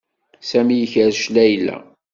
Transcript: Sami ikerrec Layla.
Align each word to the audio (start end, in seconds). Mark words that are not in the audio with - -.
Sami 0.49 0.75
ikerrec 0.85 1.21
Layla. 1.35 1.77